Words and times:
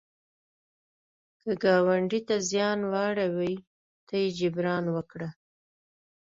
که 1.41 1.51
ګاونډي 1.63 2.19
ته 2.27 2.35
زیان 2.49 2.79
واړوي، 2.91 3.55
ته 4.07 4.13
یې 4.21 4.29
جبران 4.39 4.85
وکړه 4.95 5.29